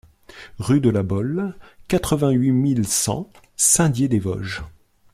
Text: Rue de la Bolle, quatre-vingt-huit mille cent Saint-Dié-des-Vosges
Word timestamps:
Rue 0.57 0.81
de 0.81 0.89
la 0.89 1.03
Bolle, 1.03 1.55
quatre-vingt-huit 1.87 2.49
mille 2.51 2.87
cent 2.87 3.29
Saint-Dié-des-Vosges 3.55 4.63